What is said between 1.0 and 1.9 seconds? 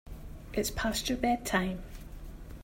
your bedtime.